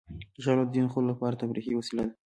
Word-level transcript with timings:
ژاوله 0.43 0.63
د 0.65 0.69
ځینو 0.75 0.89
خلکو 0.93 1.09
لپاره 1.11 1.39
تفریحي 1.41 1.73
وسیله 1.75 2.03
ده. 2.07 2.13